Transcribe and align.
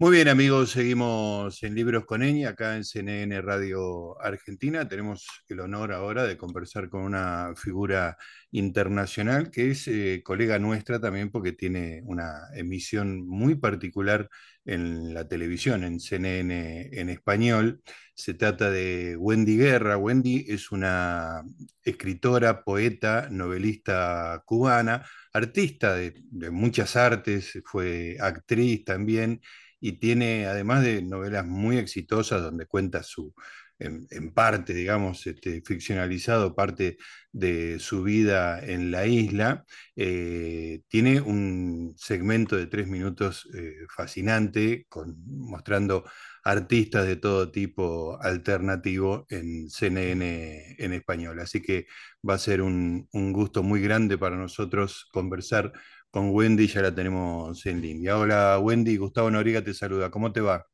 Muy 0.00 0.12
bien, 0.12 0.28
amigos, 0.28 0.70
seguimos 0.70 1.60
en 1.64 1.74
Libros 1.74 2.04
con 2.06 2.22
Eni, 2.22 2.44
acá 2.44 2.76
en 2.76 2.84
CNN 2.84 3.42
Radio 3.42 4.16
Argentina. 4.22 4.86
Tenemos 4.86 5.26
el 5.48 5.58
honor 5.58 5.92
ahora 5.92 6.22
de 6.22 6.36
conversar 6.36 6.88
con 6.88 7.02
una 7.02 7.52
figura 7.56 8.16
internacional 8.52 9.50
que 9.50 9.72
es 9.72 9.88
eh, 9.88 10.22
colega 10.24 10.60
nuestra 10.60 11.00
también 11.00 11.32
porque 11.32 11.50
tiene 11.50 12.00
una 12.04 12.42
emisión 12.54 13.26
muy 13.26 13.56
particular 13.56 14.28
en 14.64 15.14
la 15.14 15.26
televisión, 15.26 15.82
en 15.82 15.98
CNN 15.98 16.90
en 16.92 17.08
español. 17.08 17.82
Se 18.14 18.34
trata 18.34 18.70
de 18.70 19.16
Wendy 19.16 19.56
Guerra. 19.56 19.96
Wendy 19.96 20.46
es 20.48 20.70
una 20.70 21.42
escritora, 21.82 22.62
poeta, 22.62 23.26
novelista 23.32 24.44
cubana, 24.46 25.04
artista 25.32 25.96
de 25.96 26.14
muchas 26.52 26.94
artes, 26.94 27.58
fue 27.64 28.16
actriz 28.20 28.84
también 28.84 29.40
y 29.80 29.92
tiene, 29.98 30.46
además 30.46 30.82
de 30.82 31.02
novelas 31.02 31.46
muy 31.46 31.78
exitosas 31.78 32.42
donde 32.42 32.66
cuenta 32.66 33.02
su, 33.02 33.34
en, 33.78 34.32
parte, 34.32 34.74
digamos, 34.74 35.26
este, 35.26 35.62
ficcionalizado 35.62 36.54
parte 36.54 36.98
de 37.32 37.78
su 37.78 38.02
vida 38.02 38.60
en 38.60 38.90
la 38.90 39.06
isla, 39.06 39.64
eh, 39.96 40.82
tiene 40.88 41.20
un 41.20 41.94
segmento 41.96 42.56
de 42.56 42.66
tres 42.66 42.88
minutos 42.88 43.48
eh, 43.54 43.86
fascinante, 43.94 44.86
con, 44.88 45.16
mostrando 45.26 46.04
artistas 46.44 47.06
de 47.06 47.16
todo 47.16 47.50
tipo 47.50 48.18
alternativo 48.22 49.26
en 49.28 49.70
CNN 49.70 50.76
en 50.78 50.92
español. 50.92 51.40
Así 51.40 51.60
que 51.62 51.86
va 52.28 52.34
a 52.34 52.38
ser 52.38 52.62
un 52.62 53.06
gusto 53.32 53.62
muy 53.62 53.80
grande 53.82 54.18
para 54.18 54.36
nosotros 54.36 55.08
conversar 55.12 55.72
con 56.10 56.30
Wendy, 56.30 56.66
ya 56.68 56.82
la 56.82 56.94
tenemos 56.94 57.64
en 57.66 57.80
línea. 57.80 58.18
Hola 58.18 58.58
Wendy, 58.60 58.96
Gustavo 58.96 59.30
Noriga 59.30 59.62
te 59.62 59.74
saluda, 59.74 60.10
¿cómo 60.10 60.32
te 60.32 60.40
va? 60.40 60.66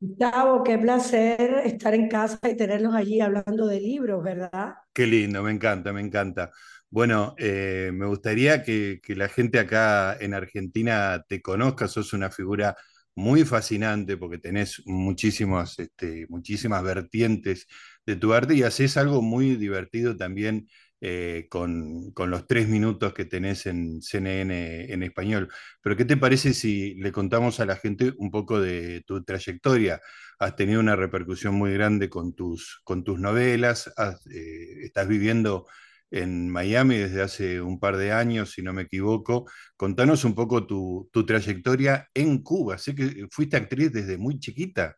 Gustavo, 0.00 0.62
qué 0.64 0.76
placer 0.78 1.62
estar 1.64 1.94
en 1.94 2.08
casa 2.08 2.38
y 2.50 2.56
tenerlos 2.56 2.94
allí 2.94 3.20
hablando 3.22 3.66
de 3.66 3.80
libros, 3.80 4.22
¿verdad? 4.22 4.74
Qué 4.92 5.06
lindo, 5.06 5.42
me 5.42 5.52
encanta, 5.52 5.92
me 5.92 6.00
encanta. 6.02 6.50
Bueno, 6.90 7.34
eh, 7.38 7.90
me 7.94 8.06
gustaría 8.06 8.62
que, 8.62 9.00
que 9.02 9.14
la 9.16 9.28
gente 9.28 9.58
acá 9.58 10.16
en 10.20 10.34
Argentina 10.34 11.24
te 11.26 11.40
conozca, 11.40 11.88
sos 11.88 12.12
una 12.12 12.30
figura 12.30 12.76
muy 13.14 13.44
fascinante 13.44 14.16
porque 14.18 14.38
tenés 14.38 14.82
muchísimas, 14.86 15.78
este, 15.78 16.26
muchísimas 16.28 16.82
vertientes 16.82 17.66
de 18.04 18.16
tu 18.16 18.34
arte 18.34 18.54
y 18.54 18.62
haces 18.64 18.96
algo 18.98 19.22
muy 19.22 19.56
divertido 19.56 20.14
también 20.16 20.68
eh, 21.04 21.48
con, 21.50 22.12
con 22.12 22.30
los 22.30 22.46
tres 22.46 22.68
minutos 22.68 23.12
que 23.12 23.24
tenés 23.24 23.66
en 23.66 24.00
CNN 24.00 24.92
en 24.92 25.02
español. 25.02 25.48
Pero 25.82 25.96
¿qué 25.96 26.04
te 26.04 26.16
parece 26.16 26.54
si 26.54 26.94
le 26.94 27.10
contamos 27.10 27.58
a 27.58 27.66
la 27.66 27.74
gente 27.74 28.12
un 28.18 28.30
poco 28.30 28.60
de 28.60 29.02
tu 29.04 29.24
trayectoria? 29.24 30.00
Has 30.38 30.54
tenido 30.54 30.78
una 30.78 30.94
repercusión 30.94 31.56
muy 31.56 31.72
grande 31.72 32.08
con 32.08 32.34
tus, 32.34 32.80
con 32.84 33.02
tus 33.02 33.18
novelas, 33.18 33.92
eh, 34.32 34.84
estás 34.84 35.08
viviendo 35.08 35.66
en 36.12 36.48
Miami 36.48 36.98
desde 36.98 37.22
hace 37.22 37.60
un 37.60 37.80
par 37.80 37.96
de 37.96 38.12
años, 38.12 38.52
si 38.52 38.62
no 38.62 38.72
me 38.72 38.82
equivoco. 38.82 39.46
Contanos 39.76 40.24
un 40.24 40.36
poco 40.36 40.68
tu, 40.68 41.10
tu 41.12 41.26
trayectoria 41.26 42.06
en 42.14 42.44
Cuba. 42.44 42.78
Sé 42.78 42.94
que 42.94 43.26
fuiste 43.28 43.56
actriz 43.56 43.92
desde 43.92 44.18
muy 44.18 44.38
chiquita. 44.38 44.96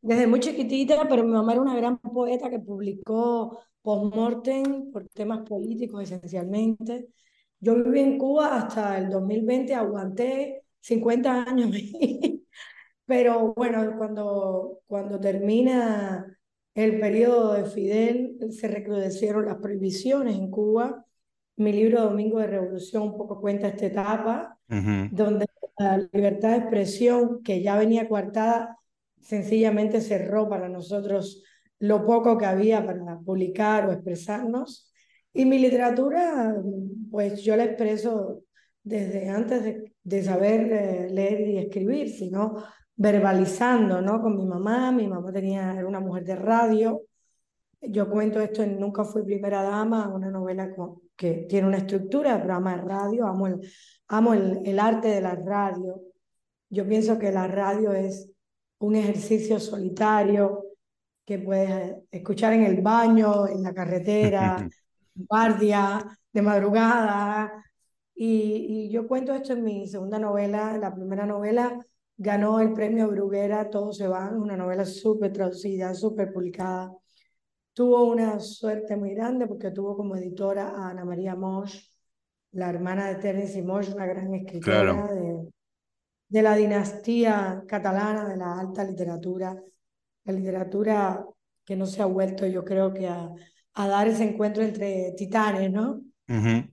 Desde 0.00 0.26
muy 0.26 0.40
chiquitita, 0.40 1.06
pero 1.06 1.22
mi 1.22 1.32
mamá 1.32 1.52
era 1.52 1.60
una 1.60 1.76
gran 1.76 1.98
poeta 1.98 2.48
que 2.48 2.60
publicó 2.60 3.60
post-mortem 3.88 4.92
por 4.92 5.08
temas 5.08 5.48
políticos 5.48 6.02
esencialmente. 6.02 7.08
Yo 7.58 7.74
viví 7.74 8.00
en 8.00 8.18
Cuba 8.18 8.58
hasta 8.58 8.98
el 8.98 9.08
2020, 9.08 9.74
aguanté 9.74 10.64
50 10.80 11.44
años, 11.44 11.70
pero 13.06 13.54
bueno, 13.54 13.94
cuando, 13.96 14.80
cuando 14.86 15.18
termina 15.18 16.38
el 16.74 17.00
periodo 17.00 17.54
de 17.54 17.64
Fidel, 17.64 18.36
se 18.50 18.68
recrudecieron 18.68 19.46
las 19.46 19.56
prohibiciones 19.56 20.36
en 20.36 20.50
Cuba. 20.50 21.06
Mi 21.56 21.72
libro 21.72 22.02
Domingo 22.02 22.40
de 22.40 22.46
Revolución 22.46 23.04
un 23.04 23.16
poco 23.16 23.40
cuenta 23.40 23.68
esta 23.68 23.86
etapa, 23.86 24.54
Uh 24.70 24.74
-huh. 24.74 25.08
donde 25.10 25.46
la 25.78 25.96
libertad 26.12 26.50
de 26.50 26.56
expresión, 26.58 27.42
que 27.42 27.62
ya 27.62 27.78
venía 27.78 28.06
coartada, 28.06 28.76
sencillamente 29.18 30.02
cerró 30.02 30.46
para 30.46 30.68
nosotros 30.68 31.42
lo 31.80 32.04
poco 32.04 32.36
que 32.36 32.46
había 32.46 32.84
para 32.84 33.18
publicar 33.20 33.86
o 33.86 33.92
expresarnos. 33.92 34.92
Y 35.32 35.44
mi 35.44 35.58
literatura, 35.58 36.56
pues 37.10 37.42
yo 37.42 37.56
la 37.56 37.64
expreso 37.64 38.42
desde 38.82 39.28
antes 39.28 39.90
de, 40.02 40.22
saber 40.22 40.72
eh, 40.72 41.08
leer 41.10 41.48
y 41.48 41.58
escribir, 41.58 42.08
sino 42.08 42.56
verbalizando, 42.96 44.00
¿no? 44.00 44.20
Con 44.20 44.36
mi 44.36 44.46
mamá, 44.46 44.90
mi 44.90 45.06
mamá 45.06 45.30
tenía, 45.32 45.74
era 45.74 45.86
una 45.86 46.00
mujer 46.00 46.24
de 46.24 46.36
radio. 46.36 47.02
Yo 47.80 48.10
cuento 48.10 48.40
esto 48.40 48.62
en 48.62 48.80
Nunca 48.80 49.04
fui 49.04 49.22
primera 49.22 49.62
dama, 49.62 50.08
una 50.08 50.30
novela 50.30 50.74
que 51.14 51.46
tiene 51.48 51.68
una 51.68 51.78
estructura 51.78 52.32
de 52.32 52.38
programa 52.38 52.76
de 52.76 52.82
radio, 52.82 53.26
amo 53.26 53.46
el, 53.46 53.60
amo 54.08 54.34
el, 54.34 54.62
el 54.64 54.78
arte 54.80 55.08
de 55.08 55.20
la 55.20 55.36
radio. 55.36 56.00
Yo 56.70 56.86
pienso 56.88 57.18
que 57.18 57.30
la 57.30 57.46
radio 57.46 57.92
es 57.92 58.30
un 58.78 58.96
ejercicio 58.96 59.60
solitario 59.60 60.67
que 61.28 61.38
puedes 61.38 61.94
escuchar 62.10 62.54
en 62.54 62.62
el 62.64 62.80
baño, 62.80 63.46
en 63.46 63.62
la 63.62 63.74
carretera, 63.74 64.66
guardia, 65.14 66.02
de 66.32 66.40
madrugada. 66.40 67.62
Y, 68.14 68.86
y, 68.86 68.90
yo 68.90 69.06
cuento 69.06 69.34
esto 69.34 69.52
en 69.52 69.62
mi 69.62 69.86
segunda 69.86 70.18
novela. 70.18 70.78
La 70.78 70.94
primera 70.94 71.26
novela 71.26 71.78
ganó 72.16 72.60
el 72.60 72.72
premio 72.72 73.08
Bruguera, 73.08 73.68
Todos 73.68 73.98
se 73.98 74.08
van, 74.08 74.40
una 74.40 74.56
novela 74.56 74.86
súper 74.86 75.30
traducida, 75.30 75.92
súper 75.92 76.32
publicada. 76.32 76.94
Tuvo 77.74 78.04
una 78.04 78.40
suerte 78.40 78.96
muy 78.96 79.14
grande 79.14 79.46
porque 79.46 79.70
tuvo 79.70 79.98
como 79.98 80.16
editora 80.16 80.70
a 80.70 80.88
Ana 80.88 81.04
María 81.04 81.36
Mosch, 81.36 81.90
la 82.52 82.70
hermana 82.70 83.06
de 83.08 83.16
Terence 83.16 83.62
Mosch, 83.62 83.92
una 83.94 84.06
gran 84.06 84.32
escritora 84.32 84.80
Claro. 84.80 85.14
de, 85.14 85.48
de 86.28 86.42
la 86.42 86.54
dinastía 86.56 87.64
catalana 87.68 88.26
de 88.26 88.36
la 88.38 88.58
alta 88.58 88.82
literatura, 88.82 89.54
la 90.28 90.38
literatura 90.38 91.24
que 91.64 91.76
no 91.76 91.86
se 91.86 92.02
ha 92.02 92.06
vuelto, 92.06 92.46
yo 92.46 92.64
creo 92.64 92.92
que 92.92 93.06
a, 93.06 93.30
a 93.74 93.88
dar 93.88 94.08
ese 94.08 94.24
encuentro 94.24 94.62
entre 94.62 95.12
titanes, 95.16 95.70
¿no? 95.70 96.02
Uh 96.28 96.34
-huh. 96.34 96.70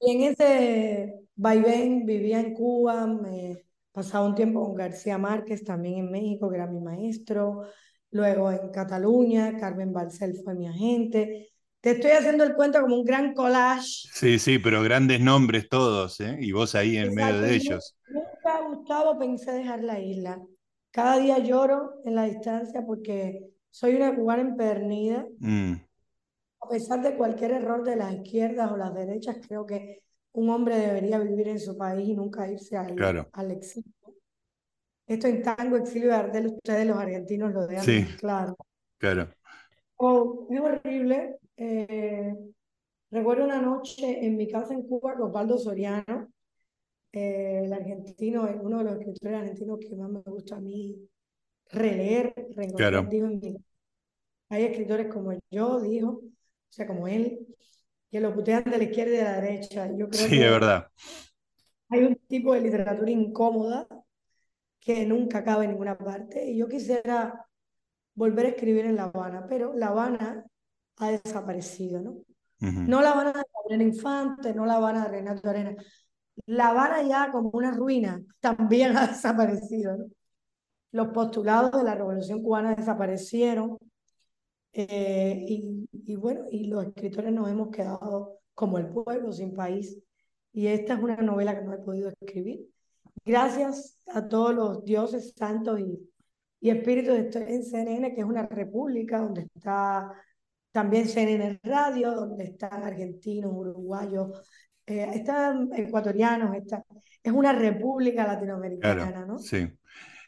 Y 0.00 0.12
en 0.12 0.32
ese 0.32 1.14
vaivén 1.34 2.06
vivía 2.06 2.40
en 2.40 2.54
Cuba, 2.54 3.06
me 3.06 3.64
pasaba 3.92 4.26
un 4.26 4.34
tiempo 4.34 4.64
con 4.64 4.74
García 4.74 5.18
Márquez, 5.18 5.64
también 5.64 5.98
en 5.98 6.10
México, 6.10 6.48
que 6.48 6.56
era 6.56 6.66
mi 6.66 6.80
maestro, 6.80 7.62
luego 8.10 8.50
en 8.50 8.70
Cataluña, 8.70 9.56
Carmen 9.58 9.92
Balcel 9.92 10.34
fue 10.44 10.54
mi 10.54 10.66
agente. 10.68 11.50
Te 11.80 11.92
estoy 11.92 12.10
haciendo 12.12 12.44
el 12.44 12.54
cuento 12.54 12.80
como 12.80 12.96
un 12.96 13.04
gran 13.04 13.34
collage. 13.34 14.08
Sí, 14.12 14.38
sí, 14.38 14.58
pero 14.58 14.82
grandes 14.82 15.20
nombres 15.20 15.68
todos, 15.68 16.20
¿eh? 16.20 16.36
Y 16.40 16.52
vos 16.52 16.74
ahí 16.74 16.96
en 16.96 17.14
medio 17.14 17.40
de 17.40 17.54
ellos. 17.54 17.96
Nunca, 18.08 18.60
Gustavo, 18.68 19.18
pensé 19.18 19.52
dejar 19.52 19.84
la 19.84 20.00
isla. 20.00 20.40
Cada 20.90 21.18
día 21.18 21.38
lloro 21.38 22.00
en 22.04 22.14
la 22.14 22.24
distancia 22.24 22.84
porque 22.84 23.50
soy 23.70 23.96
una 23.96 24.14
cubana 24.14 24.42
empedernida. 24.42 25.26
Mm, 25.38 25.74
A 26.60 26.68
pesar 26.68 27.02
de 27.02 27.16
cualquier 27.16 27.52
error 27.52 27.82
de 27.84 27.96
las 27.96 28.12
izquierdas 28.14 28.70
o 28.70 28.76
las 28.76 28.94
derechas, 28.94 29.36
creo 29.46 29.66
que 29.66 30.02
un 30.32 30.50
hombre 30.50 30.76
debería 30.76 31.18
vivir 31.18 31.48
en 31.48 31.58
su 31.58 31.76
país 31.76 32.08
y 32.08 32.14
nunca 32.14 32.50
irse 32.50 32.76
al, 32.76 32.94
claro, 32.94 33.28
al 33.32 33.50
exilio. 33.50 33.92
Esto 35.06 35.26
en 35.26 35.42
Tango, 35.42 35.76
Exilio 35.76 36.10
de 36.10 36.14
Ardel, 36.16 36.46
ustedes 36.48 36.86
los 36.86 36.98
argentinos 36.98 37.52
lo 37.52 37.66
dejan 37.66 37.84
sí, 37.84 38.06
claro. 38.18 38.56
claro. 38.98 39.28
Oh, 39.96 40.46
es 40.50 40.60
horrible. 40.60 41.38
Eh, 41.56 42.34
recuerdo 43.10 43.44
una 43.44 43.60
noche 43.60 44.24
en 44.24 44.36
mi 44.36 44.48
casa 44.50 44.74
en 44.74 44.82
Cuba 44.82 45.14
con 45.14 45.28
Osvaldo 45.28 45.58
Soriano, 45.58 46.28
eh, 47.18 47.64
el 47.64 47.72
argentino, 47.72 48.48
uno 48.62 48.78
de 48.78 48.84
los 48.84 48.94
escritores 48.98 49.38
argentinos 49.40 49.78
que 49.80 49.96
más 49.96 50.10
me 50.10 50.20
gusta 50.22 50.56
a 50.56 50.60
mí 50.60 50.96
releer, 51.72 52.34
reencontrar, 52.56 53.08
Claro. 53.08 53.10
hay 54.50 54.64
escritores 54.64 55.08
como 55.12 55.32
yo, 55.50 55.80
dijo, 55.80 56.08
o 56.10 56.22
sea, 56.70 56.86
como 56.86 57.08
él, 57.08 57.46
que 58.10 58.20
lo 58.20 58.34
putean 58.34 58.64
de 58.64 58.78
la 58.78 58.84
izquierda 58.84 59.14
y 59.14 59.16
de 59.18 59.24
la 59.24 59.40
derecha. 59.40 59.90
Yo 59.96 60.08
creo 60.08 60.26
Sí, 60.28 60.42
es 60.42 60.50
verdad. 60.50 60.88
hay 61.90 62.04
un 62.04 62.16
tipo 62.28 62.54
de 62.54 62.60
literatura 62.60 63.10
incómoda 63.10 63.86
que 64.80 65.06
nunca 65.06 65.38
acaba 65.38 65.64
en 65.64 65.70
ninguna 65.72 65.98
parte. 65.98 66.44
Y 66.50 66.58
yo 66.58 66.68
quisiera 66.68 67.46
volver 68.14 68.46
a 68.46 68.50
escribir 68.50 68.86
en 68.86 68.96
La 68.96 69.04
Habana, 69.04 69.46
pero 69.48 69.74
La 69.74 69.88
Habana 69.88 70.44
ha 70.98 71.10
desaparecido, 71.10 72.00
¿no? 72.00 72.18
Ujú, 72.62 72.80
No 72.86 73.02
La 73.02 73.12
Habana 73.12 73.32
de 73.32 73.44
Gabriela 73.54 73.84
Infante, 73.84 74.54
no 74.54 74.66
La 74.66 74.76
Habana 74.76 75.04
de 75.04 75.10
Renato 75.10 75.48
Arena. 75.50 75.76
La 76.46 76.68
Habana 76.68 77.02
ya 77.02 77.30
como 77.30 77.50
una 77.50 77.72
ruina 77.72 78.22
también 78.40 78.96
ha 78.96 79.08
desaparecido. 79.08 79.96
Los 80.92 81.08
postulados 81.08 81.72
de 81.72 81.84
la 81.84 81.94
Revolución 81.94 82.42
Cubana 82.42 82.74
desaparecieron 82.74 83.78
eh, 84.72 85.44
y, 85.46 85.88
y 85.92 86.16
bueno, 86.16 86.44
y 86.50 86.64
los 86.66 86.86
escritores 86.86 87.32
nos 87.32 87.48
hemos 87.50 87.70
quedado 87.70 88.38
como 88.54 88.78
el 88.78 88.88
pueblo 88.88 89.32
sin 89.32 89.54
país. 89.54 89.98
Y 90.52 90.66
esta 90.66 90.94
es 90.94 91.00
una 91.00 91.16
novela 91.16 91.58
que 91.58 91.64
no 91.64 91.74
he 91.74 91.78
podido 91.78 92.08
escribir. 92.08 92.66
gracias 93.24 94.02
a 94.06 94.26
todos 94.28 94.54
los 94.54 94.84
dioses 94.84 95.34
santos 95.36 95.80
y, 95.80 96.10
y 96.60 96.70
espíritus, 96.70 97.16
estoy 97.18 97.42
en 97.48 97.62
CNN, 97.62 98.14
que 98.14 98.20
es 98.22 98.26
una 98.26 98.46
república 98.46 99.20
donde 99.20 99.42
está 99.54 100.12
también 100.72 101.08
CNN 101.08 101.60
Radio, 101.62 102.12
donde 102.12 102.44
están 102.44 102.82
argentinos, 102.82 103.52
uruguayos, 103.52 104.40
eh, 104.88 105.10
están 105.14 105.70
ecuatorianos, 105.76 106.54
está, 106.56 106.84
es 107.22 107.32
una 107.32 107.52
república 107.52 108.26
latinoamericana, 108.26 109.10
Claro, 109.12 109.26
¿no? 109.26 109.38
sí. 109.38 109.68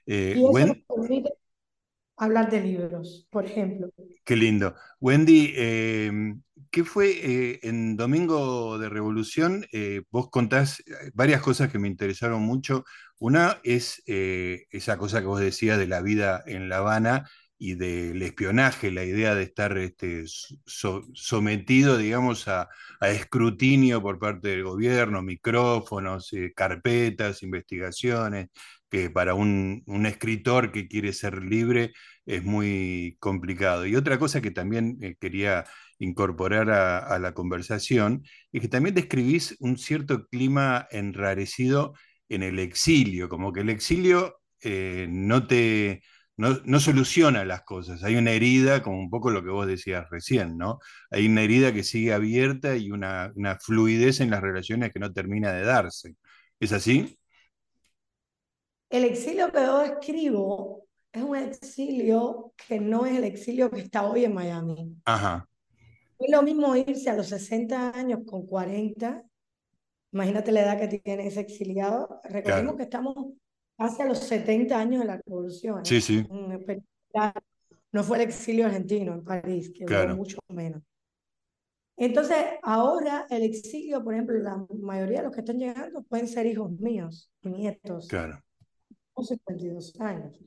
Eh, 0.07 0.35
Y 0.37 0.45
eso 0.45 0.67
nos 0.67 0.77
permite 0.89 1.33
hablar 2.17 2.51
de 2.51 2.61
libros, 2.61 3.27
por 3.31 3.47
ejemplo. 3.47 3.91
qué 4.25 4.37
lindo. 4.37 4.75
Wendy, 5.01 5.55
eh, 5.57 6.35
¿qué 6.71 6.85
fue 6.85 7.59
en 7.63 7.97
Domingo 7.97 8.79
de 8.79 8.89
Revolución? 8.89 9.65
Vos 10.11 10.31
contás 10.31 10.83
varias 11.15 11.41
cosas 11.41 11.71
que 11.71 11.79
me 11.79 11.89
interesaron 11.89 12.43
mucho. 12.43 12.85
Una 13.19 13.59
es 13.65 14.03
esa 14.07 14.99
cosa 14.99 15.21
que 15.21 15.27
vos 15.27 15.41
decías 15.41 15.79
de 15.79 15.87
la 15.87 16.03
vida 16.03 16.43
en 16.47 16.69
La 16.69 16.79
Habana 16.79 17.29
y 17.61 17.75
del 17.75 18.23
espionaje, 18.23 18.91
la 18.91 19.05
idea 19.05 19.35
de 19.35 19.43
estar 19.45 19.77
este, 19.79 20.25
so- 20.27 21.05
sometido, 21.15 21.99
digamos, 21.99 22.49
a, 22.49 22.69
escrutinio 23.03 24.03
por 24.03 24.19
parte 24.19 24.49
del 24.49 24.65
gobierno, 24.65 25.23
micrófonos, 25.23 26.33
eh, 26.33 26.53
carpetas, 26.57 27.43
investigaciones, 27.43 28.49
que 28.91 29.11
para 29.11 29.35
un, 29.35 29.85
escritor 30.07 30.73
que 30.73 30.89
quiere 30.89 31.13
ser 31.13 31.43
libre 31.45 31.93
es 32.27 32.43
muy 32.45 33.17
complicado. 33.21 33.87
Y 33.87 33.95
otra 33.97 34.19
cosa 34.19 34.41
que 34.41 34.51
también 34.51 34.97
eh, 35.03 35.17
quería 35.21 35.65
incorporar 35.99 36.71
a, 36.71 36.99
a 36.99 37.19
la 37.19 37.35
conversación 37.35 38.23
es 38.53 38.63
que 38.63 38.69
también 38.69 38.95
describís 38.95 39.57
un 39.61 39.77
cierto 39.79 40.27
clima 40.29 40.87
enrarecido 40.91 41.95
en 42.31 42.43
el 42.43 42.59
exilio, 42.59 43.29
como 43.29 43.53
que 43.53 43.61
el 43.61 43.71
exilio 43.71 44.41
eh, 44.63 45.07
no 45.11 45.47
te... 45.47 46.03
No, 46.41 46.59
no 46.65 46.81
soluciona 46.81 47.45
las 47.45 47.63
cosas, 47.63 48.03
hay 48.03 48.17
una 48.17 48.33
herida, 48.33 48.83
como 48.83 48.99
un 48.99 49.11
poco 49.11 49.31
lo 49.31 49.45
que 49.45 49.51
vos 49.51 49.67
decías 49.67 50.09
recién, 50.11 50.57
¿no? 50.57 50.79
Hay 51.11 51.27
una 51.27 51.43
herida 51.43 51.73
que 51.73 51.83
sigue 51.85 52.13
abierta 52.15 52.77
y 52.77 52.91
una, 52.91 53.31
una 53.37 53.59
fluidez 53.59 54.21
en 54.21 54.31
las 54.31 54.41
relaciones 54.41 54.93
que 54.93 55.01
no 55.01 55.13
termina 55.13 55.53
de 55.53 55.63
darse. 55.65 56.17
¿Es 56.59 56.73
así? 56.73 57.19
El 58.89 59.05
exilio 59.05 59.53
que 59.53 59.61
yo 59.61 59.83
escribo 59.83 60.89
es 61.13 61.23
un 61.23 61.37
exilio 61.37 62.53
que 62.57 62.81
no 62.81 63.07
es 63.07 63.17
el 63.17 63.25
exilio 63.25 63.71
que 63.71 63.81
está 63.81 64.05
hoy 64.05 64.25
en 64.25 64.35
Miami. 64.35 64.97
Ajá, 65.05 65.47
Es 66.19 66.31
lo 66.31 66.43
mismo 66.43 66.75
irse 66.75 67.11
a 67.11 67.17
los 67.17 67.29
60 67.29 67.91
años 67.91 68.21
con 68.27 68.47
40. 68.47 69.23
Imagínate 70.13 70.53
la 70.53 70.63
edad 70.63 70.79
que 70.81 70.99
tiene 70.99 71.27
ese 71.27 71.41
exiliado. 71.41 72.21
Recordemos 72.25 72.75
claro. 72.75 72.77
que 72.77 72.83
estamos 72.83 73.15
hacia 73.81 74.05
los 74.05 74.19
70 74.19 74.79
años 74.79 75.01
de 75.01 75.07
la 75.07 75.17
revolución. 75.17 75.85
Sí, 75.85 75.97
¿eh? 75.97 76.01
sí, 76.01 76.27
largo. 77.13 77.41
No 77.93 78.05
fue 78.05 78.19
el 78.19 78.23
exilio 78.23 78.67
argentino 78.67 79.15
en 79.15 79.25
París, 79.25 79.73
que 79.75 79.85
claro, 79.85 80.15
mucho 80.15 80.39
menos. 80.49 80.83
Entonces, 81.97 82.37
ahora 82.63 83.27
el 83.29 83.43
exilio, 83.43 84.05
por 84.05 84.15
ejemplo, 84.15 84.39
la 84.39 84.65
mayoría 84.81 85.19
de 85.19 85.25
los 85.25 85.35
que 85.35 85.41
están 85.41 85.59
llegando 85.59 86.03
pueden 86.03 86.29
ser 86.29 86.47
hijos 86.47 86.71
míos 86.79 87.33
nietos, 87.43 88.07
claro. 88.07 88.41
con 89.13 89.25
52 89.25 89.99
años. 90.01 90.39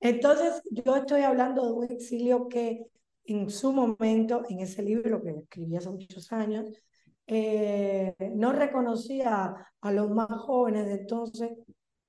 Entonces, 0.00 0.62
yo 0.70 0.96
estoy 0.96 1.22
hablando 1.22 1.66
de 1.66 1.72
un 1.72 1.84
exilio 1.84 2.48
que 2.48 2.86
en 3.24 3.50
su 3.50 3.72
momento, 3.72 4.42
en 4.48 4.60
ese 4.60 4.82
libro 4.82 5.22
que 5.22 5.30
escribí 5.30 5.76
hace 5.76 5.90
muchos 5.90 6.32
años, 6.32 6.66
eh, 7.26 8.14
no 8.34 8.52
reconocía 8.52 9.54
a 9.80 9.92
los 9.92 10.10
más 10.10 10.28
jóvenes 10.40 10.86
de 10.86 10.94
entonces 10.94 11.50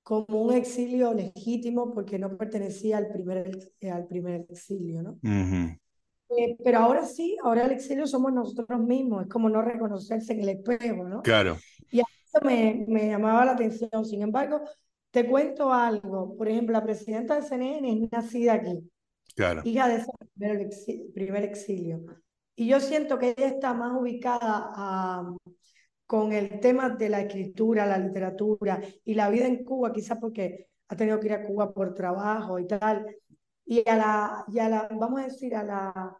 como 0.03 0.41
un 0.43 0.53
exilio 0.53 1.13
legítimo 1.13 1.93
porque 1.93 2.19
no 2.19 2.37
pertenecía 2.37 2.97
al 2.97 3.09
primer, 3.09 3.49
eh, 3.81 3.91
al 3.91 4.07
primer 4.07 4.45
exilio, 4.49 5.01
¿no? 5.03 5.19
Ujú, 5.23 5.75
Eh, 6.29 6.57
pero 6.63 6.79
ahora 6.79 7.05
sí, 7.05 7.37
ahora 7.43 7.65
el 7.65 7.71
exilio 7.73 8.07
somos 8.07 8.33
nosotros 8.33 8.79
mismos, 8.79 9.23
es 9.23 9.29
como 9.29 9.49
no 9.49 9.61
reconocerse 9.61 10.33
en 10.33 10.41
el 10.41 10.49
espejo, 10.49 11.03
¿no? 11.07 11.23
Claro, 11.23 11.59
Y 11.91 11.99
a 12.01 12.05
eso 12.25 12.45
me, 12.45 12.85
me 12.87 13.07
llamaba 13.09 13.45
la 13.45 13.53
atención. 13.53 14.05
Sin 14.05 14.21
embargo, 14.23 14.61
te 15.11 15.27
cuento 15.27 15.73
algo. 15.73 16.35
Por 16.37 16.49
ejemplo, 16.49 16.73
la 16.73 16.83
presidenta 16.83 17.35
de 17.35 17.43
CNN 17.43 17.93
es 18.05 18.11
nacida 18.11 18.53
aquí, 18.55 18.89
claro. 19.35 19.63
hija 19.63 19.87
de 19.89 19.97
ese 19.97 20.11
primer, 20.35 20.59
exi- 20.69 21.13
primer 21.13 21.43
exilio. 21.43 22.05
Y 22.55 22.67
yo 22.67 22.79
siento 22.81 23.19
que 23.19 23.31
ella 23.37 23.47
está 23.49 23.73
más 23.73 23.93
ubicada 23.99 24.71
a- 24.75 25.35
con 26.13 26.31
el 26.31 26.59
tema 26.59 26.89
de 26.89 27.09
la 27.09 27.21
escritura, 27.21 27.87
la 27.87 27.97
literatura 27.97 28.79
y 29.03 29.15
la 29.15 29.29
vida 29.31 29.47
en 29.47 29.63
Cuba, 29.63 29.91
quizás 29.91 30.19
porque 30.19 30.67
ha 30.89 30.95
tenido 30.95 31.19
que 31.19 31.25
ir 31.27 31.33
a 31.33 31.43
Cuba 31.43 31.73
por 31.73 31.95
trabajo 31.95 32.59
y 32.59 32.67
tal. 32.67 33.07
Y 33.65 33.87
a 33.89 33.95
la, 33.97 34.45
y 34.47 34.59
a 34.59 34.69
la 34.69 34.87
vamos 34.91 35.21
a 35.21 35.23
decir, 35.25 35.55
a 35.55 35.63
la, 35.63 36.19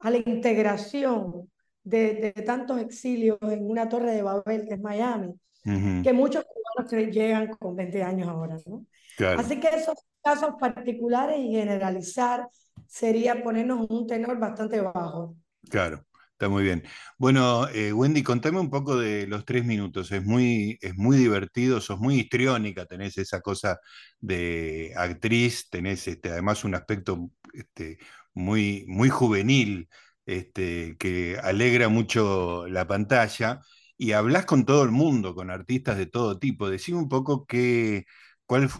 a 0.00 0.10
la 0.10 0.16
integración 0.18 1.50
de, 1.84 2.14
de 2.36 2.42
tantos 2.42 2.80
exilios 2.80 3.38
en 3.42 3.70
una 3.70 3.88
torre 3.88 4.12
de 4.12 4.22
Babel 4.22 4.66
que 4.68 4.74
es 4.74 4.80
Miami 4.80 5.34
Ujú, 5.66 5.94
que 6.02 6.12
muchos 6.12 6.44
cubanos 6.44 6.90
que 6.90 7.06
llegan 7.12 7.48
con 7.48 7.76
20 7.76 8.02
años 8.02 8.28
ahora, 8.28 8.56
¿no? 8.66 8.86
Claro, 9.16 9.44
Así 9.44 9.60
que 9.60 9.68
esos 9.68 9.96
casos 10.22 10.54
particulares 10.60 11.38
y 11.40 11.52
generalizar 11.52 12.48
sería 12.86 13.42
ponernos 13.42 13.86
un 13.90 14.06
tenor 14.06 14.38
bastante 14.38 14.80
bajo. 14.80 15.36
claro. 15.70 16.04
Está 16.40 16.48
muy 16.48 16.62
bien. 16.62 16.82
Bueno, 17.18 17.68
eh, 17.68 17.92
Wendy, 17.92 18.22
contame 18.22 18.58
un 18.60 18.70
poco 18.70 18.96
de 18.98 19.26
los 19.26 19.44
tres 19.44 19.62
minutos. 19.66 20.10
Es 20.10 20.24
muy, 20.24 20.78
es 20.80 20.96
muy 20.96 21.18
divertido, 21.18 21.82
sos 21.82 21.98
muy 22.00 22.18
histriónica, 22.20 22.86
tenés 22.86 23.18
esa 23.18 23.42
cosa 23.42 23.78
de 24.20 24.92
actriz, 24.96 25.68
tenés 25.68 26.08
este, 26.08 26.30
además 26.30 26.64
un 26.64 26.74
aspecto 26.74 27.30
este, 27.52 27.98
muy, 28.32 28.84
muy 28.88 29.10
juvenil, 29.10 29.88
este, 30.24 30.96
que 30.98 31.38
alegra 31.42 31.88
mucho 31.90 32.66
la 32.68 32.86
pantalla, 32.86 33.60
y 33.98 34.12
hablas 34.12 34.46
con 34.46 34.64
todo 34.64 34.82
el 34.84 34.90
mundo, 34.92 35.34
con 35.34 35.50
artistas 35.50 35.98
de 35.98 36.06
todo 36.06 36.38
tipo. 36.38 36.70
Decime 36.70 36.98
un 36.98 37.08
poco 37.10 37.44
qué, 37.46 38.06
cuál, 38.46 38.70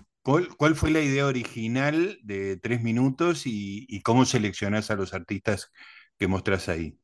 cuál 0.57 0.77
fue 0.77 0.91
la 0.91 1.01
idea 1.03 1.27
original 1.27 2.19
de 2.23 2.57
tres 2.57 2.83
minutos 2.83 3.47
y, 3.47 3.85
y 3.89 4.01
cómo 4.03 4.25
seleccionás 4.25 4.91
a 4.91 4.97
los 4.97 5.13
artistas 5.15 5.71
que 6.19 6.27
mostrás 6.27 6.69
ahí. 6.71 7.00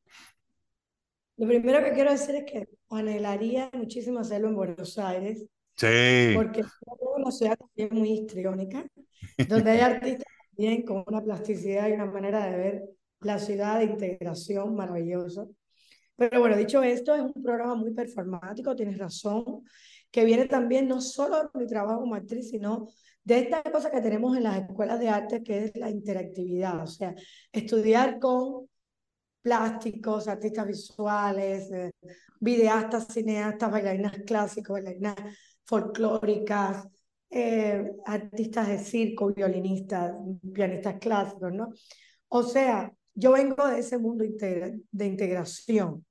Lo 1.37 1.47
primero 1.47 1.83
que 1.83 1.93
quiero 1.93 2.11
decir 2.11 2.35
es 2.35 2.45
que 2.45 2.67
anhelaría 2.89 3.69
muchísimo 3.73 4.19
hacerlo 4.19 4.47
en 4.49 4.55
Buenos 4.55 4.97
Aires, 4.97 5.45
Sí, 5.75 6.31
porque 6.33 6.61
es 6.61 6.67
una 7.15 7.31
ciudad 7.31 7.55
también 7.55 7.89
muy 7.91 8.11
histriónica, 8.13 8.83
donde 9.47 9.71
hay 9.71 9.79
artistas 9.81 10.25
también 10.49 10.81
con 10.81 11.03
una 11.05 11.23
plasticidad 11.23 11.87
y 11.87 11.91
una 11.91 12.05
manera 12.05 12.43
de 12.47 12.57
ver 12.57 12.83
la 13.19 13.37
ciudad 13.37 13.77
de 13.77 13.85
integración 13.85 14.75
maravillosa. 14.75 15.45
Pero 16.15 16.39
bueno, 16.39 16.57
dicho 16.57 16.81
esto, 16.81 17.13
es 17.13 17.21
un 17.21 17.43
programa 17.43 17.75
muy 17.75 17.93
performático, 17.93 18.75
tienes 18.75 18.97
razón, 18.97 19.61
que 20.09 20.25
viene 20.25 20.45
también 20.45 20.87
no 20.87 20.99
solo 20.99 21.43
de 21.43 21.59
mi 21.59 21.67
trabajo 21.67 21.99
como 21.99 22.15
actriz, 22.15 22.49
sino 22.49 22.87
de 23.23 23.39
esta 23.39 23.61
cosa 23.61 23.91
que 23.91 24.01
tenemos 24.01 24.35
en 24.35 24.43
las 24.43 24.57
escuelas 24.57 24.99
de 24.99 25.09
arte, 25.09 25.43
que 25.43 25.65
es 25.65 25.75
la 25.75 25.91
interactividad, 25.91 26.81
o 26.81 26.87
sea, 26.87 27.13
estudiar 27.51 28.17
con 28.17 28.67
plásticos, 29.47 30.27
artistas 30.27 30.67
visuales, 30.67 31.71
eh, 31.71 31.91
videastas, 32.41 33.07
cineastas, 33.07 33.71
bailarinas 33.71 34.17
clásicos, 34.25 34.73
bailarinas 34.75 35.15
folclóricas, 35.63 36.85
eh, 37.29 37.91
artistas 38.05 38.67
de 38.67 38.77
circo, 38.79 39.33
violinistas, 39.33 40.13
pianistas 40.53 40.95
clásicos, 40.99 41.53
¿no? 41.53 41.69
O 42.29 42.43
sea, 42.43 42.91
yo 43.13 43.31
vengo 43.31 43.65
de 43.67 43.79
ese 43.79 43.97
mundo 43.97 44.25
de 44.91 45.05
integración. 45.05 46.05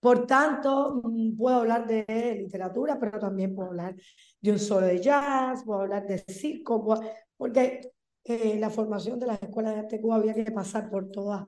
Por 0.00 0.26
tanto, 0.26 1.00
mm, 1.04 1.36
puedo 1.36 1.56
hablar 1.58 1.86
de 1.86 2.04
literatura, 2.42 2.98
pero 3.00 3.18
también 3.18 3.54
puedo 3.54 3.70
hablar 3.70 3.94
de 4.40 4.52
un 4.52 4.58
solo 4.58 4.86
de 4.86 5.00
jazz, 5.00 5.64
puedo 5.64 5.80
hablar 5.82 6.06
de 6.06 6.18
circo, 6.18 6.84
puedo- 6.84 7.02
porque 7.36 7.92
eh, 8.24 8.58
la 8.58 8.70
formación 8.70 9.18
de 9.20 9.26
las 9.26 9.42
escuelas 9.42 9.74
de 9.74 9.80
arte 9.80 10.00
Cuba 10.00 10.16
había 10.16 10.34
que 10.34 10.50
pasar 10.52 10.90
por 10.90 11.10
todas 11.10 11.46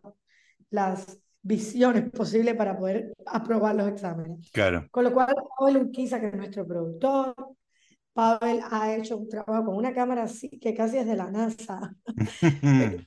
las 0.70 1.18
visiones 1.42 2.10
posibles 2.10 2.54
para 2.56 2.76
poder 2.78 3.12
aprobar 3.26 3.74
los 3.76 3.88
exámenes. 3.88 4.50
claro. 4.52 4.88
Con 4.90 5.04
lo 5.04 5.12
cual, 5.12 5.34
Pavel 5.58 5.76
Urquiza, 5.78 6.20
que 6.20 6.28
es 6.28 6.34
nuestro 6.34 6.66
productor, 6.66 7.34
Pavel 8.12 8.60
ha 8.70 8.94
hecho 8.96 9.16
un 9.18 9.28
trabajo 9.28 9.66
con 9.66 9.76
una 9.76 9.94
cámara 9.94 10.24
así 10.24 10.48
que 10.58 10.74
casi 10.74 10.98
es 10.98 11.06
de 11.06 11.16
la 11.16 11.30
NASA. 11.30 11.94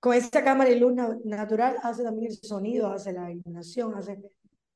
Con 0.00 0.14
esa 0.14 0.44
cámara 0.44 0.70
y 0.70 0.78
luz 0.78 0.94
na- 0.94 1.18
natural 1.24 1.76
hace 1.82 2.02
también 2.04 2.30
el 2.30 2.36
sonido, 2.38 2.88
hace 2.88 3.12
la 3.12 3.30
iluminación, 3.30 3.94
hace 3.94 4.18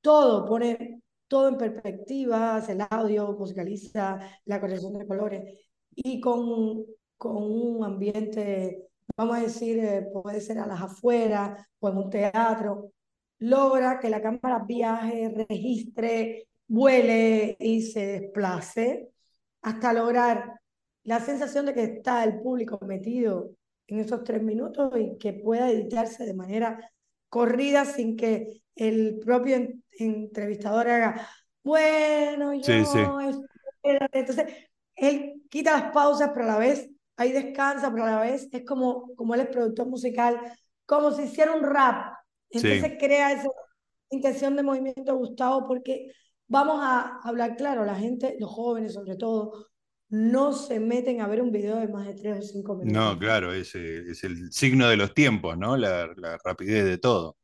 todo, 0.01 0.47
pone 0.47 1.01
todo 1.29 1.49
en 1.49 1.57
perspectiva, 1.59 2.57
hace 2.57 2.73
el 2.73 2.83
audio, 2.91 3.33
musicaliza 3.39 4.19
la 4.47 4.61
corrección 4.61 4.95
de 4.99 5.07
colores 5.07 5.59
y 5.95 6.21
con, 6.21 6.85
con 7.17 7.37
un 7.37 7.85
ambiente, 7.85 8.89
vamos 9.17 9.39
a 9.39 9.43
decir, 9.43 9.79
eh, 9.79 10.07
puede 10.13 10.41
ser 10.41 10.59
a 10.59 10.67
las 10.67 10.81
afueras 10.81 11.67
o 11.81 11.89
en 11.89 11.97
un 11.97 12.11
teatro, 12.11 12.93
logra 13.39 13.99
que 13.99 14.11
la 14.11 14.21
cámara 14.23 14.65
viaje, 14.67 15.33
registre, 15.49 16.49
vuele 16.67 17.57
y 17.59 17.83
se 17.83 18.07
desplace 18.21 19.09
hasta 19.63 19.93
lograr 19.93 20.61
la 21.05 21.21
sensación 21.21 21.67
de 21.67 21.75
que 21.75 21.85
está 21.85 22.25
el 22.25 22.41
público 22.41 22.79
metido 22.87 23.51
en 23.87 24.01
esos 24.01 24.23
tres 24.25 24.43
minutos 24.43 24.93
y 24.97 25.17
que 25.19 25.33
pueda 25.33 25.71
editarse 25.71 26.25
de 26.25 26.35
manera 26.35 26.93
corrida 27.29 27.85
sin 27.85 28.17
que 28.17 28.63
el 28.77 29.19
propio 29.19 29.69
entrevistador 29.99 30.89
haga, 30.89 31.29
bueno, 31.63 32.55
yo, 32.55 32.63
Sí, 32.63 32.85
sí. 32.85 32.99
entonces 34.13 34.47
él 34.95 35.43
quita 35.49 35.73
las 35.73 35.93
pausas, 35.93 36.31
pero 36.33 36.45
a 36.45 36.53
la 36.53 36.59
vez 36.59 36.89
ahí 37.21 37.33
descansa, 37.33 37.91
pero 37.93 38.05
a 38.05 38.11
la 38.11 38.21
vez 38.21 38.49
es 38.51 38.65
como, 38.65 39.15
como 39.15 39.35
él 39.35 39.43
es 39.43 39.49
productor 39.49 39.87
musical, 39.89 40.41
como 40.87 41.13
si 41.13 41.25
hiciera 41.25 41.53
un 41.55 41.63
rap. 41.63 42.15
Entonces 42.51 42.93
Sí. 42.93 42.99
crea 42.99 43.33
esa 43.33 43.49
intención 44.11 44.57
de 44.57 44.63
movimiento 44.63 45.17
Gustavo, 45.17 45.67
porque 45.69 46.13
vamos 46.49 46.81
a 46.83 47.21
hablar 47.23 47.57
claro, 47.57 47.85
la 47.85 47.95
gente, 47.95 48.37
los 48.41 48.51
jóvenes 48.51 48.95
sobre 48.95 49.17
todo, 49.17 49.67
no 50.09 50.53
se 50.53 50.81
meten 50.81 51.21
a 51.21 51.29
ver 51.29 51.41
un 51.41 51.53
video 51.53 51.77
de 51.77 51.87
más 51.87 52.07
de 52.07 52.15
tres 52.15 52.39
o 52.39 52.43
cinco 52.43 52.75
minutos. 52.75 53.15
No, 53.15 53.19
claro, 53.19 53.53
es, 53.53 53.75
es 53.77 54.25
el 54.25 54.51
signo 54.51 54.89
de 54.89 54.97
los 54.97 55.15
tiempos, 55.15 55.57
¿no? 55.57 55.77
La, 55.77 56.09
la 56.17 56.39
rapidez 56.45 56.85
de 56.85 56.99
todo. 56.99 57.37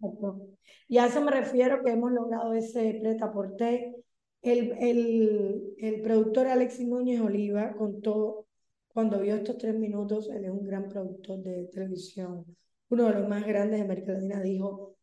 Exacto. 0.00 0.40
Y 0.88 0.98
a 0.98 1.06
eso 1.06 1.20
me 1.20 1.30
refiero 1.30 1.82
que 1.84 1.90
hemos 1.90 2.12
logrado 2.12 2.54
ese 2.54 2.98
preta 3.02 3.30
porté. 3.30 3.94
El, 4.40 4.72
el, 4.80 5.74
el 5.78 6.00
productor 6.00 6.46
Alexis 6.46 6.86
Núñez 6.86 7.20
Oliva 7.20 7.74
contó 7.76 8.46
cuando 8.92 9.20
vio 9.20 9.36
estos 9.36 9.58
tres 9.58 9.74
minutos, 9.74 10.28
él 10.30 10.44
es 10.44 10.50
un 10.50 10.66
gran 10.66 10.88
productor 10.88 11.42
de 11.42 11.68
televisión, 11.72 12.44
uno 12.88 13.06
de 13.06 13.14
los 13.14 13.28
más 13.28 13.46
grandes 13.46 13.78
de 13.78 13.84
América 13.84 14.12
Latina, 14.12 14.40
dijo 14.40 14.96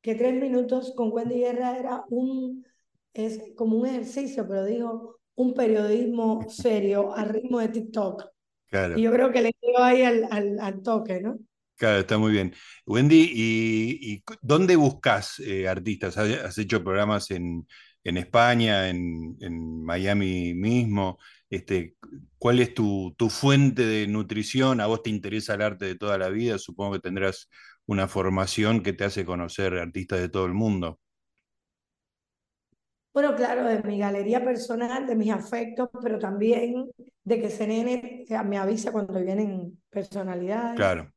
que 0.00 0.14
tres 0.14 0.34
minutos 0.40 0.92
con 0.96 1.12
Wendy 1.12 1.40
Guerra 1.40 1.78
era 1.78 2.04
un, 2.10 2.64
es 3.12 3.40
como 3.56 3.78
un 3.78 3.86
ejercicio, 3.86 4.46
pero 4.46 4.64
dijo 4.64 5.20
un 5.34 5.54
periodismo 5.54 6.44
serio 6.48 7.14
al 7.14 7.28
ritmo 7.28 7.60
de 7.60 7.68
TikTok. 7.68 8.24
Claro. 8.70 8.98
Y 8.98 9.02
yo 9.02 9.12
creo 9.12 9.30
que 9.32 9.42
le 9.42 9.52
dio 9.62 9.78
ahí 9.78 10.02
al, 10.02 10.26
al, 10.30 10.58
al 10.60 10.82
toque, 10.82 11.20
¿no? 11.20 11.38
Claro, 11.76 12.00
está 12.00 12.18
muy 12.18 12.32
bien. 12.32 12.52
Wendy, 12.86 13.30
¿y, 13.32 14.14
y 14.14 14.22
dónde 14.42 14.74
buscas 14.74 15.38
eh, 15.38 15.68
artistas? 15.68 16.18
¿Has, 16.18 16.28
has 16.44 16.58
hecho 16.58 16.82
programas 16.82 17.30
en, 17.30 17.68
en 18.02 18.16
España, 18.16 18.88
en, 18.88 19.36
en, 19.40 19.84
Miami 19.84 20.54
mismo? 20.54 21.18
Este, 21.50 21.96
¿Cuál 22.38 22.60
es 22.60 22.74
tu, 22.74 23.14
tu, 23.16 23.30
fuente 23.30 23.86
de 23.86 24.06
nutrición? 24.06 24.80
¿A 24.80 24.86
vos 24.86 25.02
te 25.02 25.10
interesa 25.10 25.54
el 25.54 25.62
arte 25.62 25.86
de 25.86 25.94
toda 25.96 26.18
la 26.18 26.28
vida? 26.28 26.58
Supongo 26.58 26.92
que 26.94 27.00
tendrás 27.00 27.48
una 27.86 28.06
formación 28.06 28.82
que 28.82 28.92
te 28.92 29.04
hace 29.04 29.24
conocer 29.24 29.74
artistas 29.74 30.20
de 30.20 30.28
todo 30.28 30.44
el 30.46 30.54
mundo. 30.54 31.00
Bueno, 33.12 33.34
claro, 33.34 33.64
de 33.66 33.82
mi 33.82 33.98
galería 33.98 34.44
personal, 34.44 35.06
de 35.06 35.16
mis 35.16 35.32
afectos, 35.32 35.88
pero 36.02 36.18
también 36.18 36.88
de 37.24 37.40
que 37.40 37.50
CNN 37.50 38.24
me 38.44 38.58
avisa 38.58 38.92
cuando 38.92 39.20
vienen 39.20 39.82
personalidades. 39.90 40.76
Claro. 40.76 41.12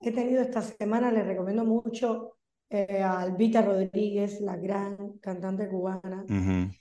He 0.00 0.12
tenido 0.12 0.42
esta 0.42 0.62
semana, 0.62 1.10
les 1.10 1.26
recomiendo 1.26 1.64
mucho 1.64 2.36
eh, 2.68 3.02
a 3.02 3.20
Albita 3.20 3.62
Rodríguez, 3.62 4.40
la 4.40 4.56
gran 4.56 5.18
cantante 5.18 5.68
cubana. 5.68 6.24
Uh 6.28 6.32
-huh. 6.32 6.79